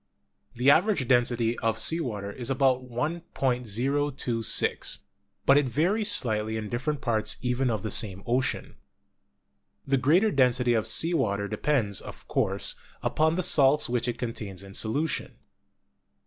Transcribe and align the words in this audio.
The 0.55 0.71
average 0.71 1.07
density 1.07 1.59
of 1.59 1.77
sea 1.77 1.99
water 1.99 2.31
is 2.31 2.49
about 2.49 2.89
1.026, 2.89 4.99
but 5.45 5.59
it 5.59 5.67
varies 5.67 6.09
slightly 6.11 6.57
in 6.57 6.69
different 6.69 7.01
parts 7.01 7.37
even 7.43 7.69
of 7.69 7.83
the 7.83 7.91
same 7.91 8.23
ocean. 8.25 8.77
The 9.85 9.97
greater 9.97 10.31
density 10.31 10.73
of 10.73 10.87
sea 10.87 11.13
water 11.13 11.47
depends, 11.47 12.01
of 12.01 12.27
course, 12.27 12.73
upon 13.03 13.35
the 13.35 13.43
salts 13.43 13.87
which 13.89 14.07
it 14.07 14.17
contains 14.17 14.63
in 14.63 14.73
solution. 14.73 15.37